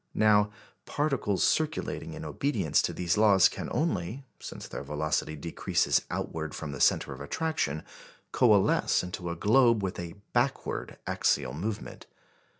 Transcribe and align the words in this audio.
Now, 0.15 0.49
particles 0.87 1.43
circulating 1.43 2.13
in 2.15 2.25
obedience 2.25 2.81
to 2.81 2.91
these 2.91 3.17
laws 3.19 3.47
can 3.47 3.69
only 3.71 4.25
since 4.39 4.67
their 4.67 4.81
velocity 4.81 5.35
decreases 5.35 6.01
outward 6.09 6.55
from 6.55 6.71
the 6.71 6.81
centre 6.81 7.13
of 7.13 7.21
attraction 7.21 7.83
coalesce 8.31 9.03
into 9.03 9.29
a 9.29 9.35
globe 9.35 9.83
with 9.83 9.99
a 9.99 10.15
backward 10.33 10.97
axial 11.05 11.53
movement. 11.53 12.07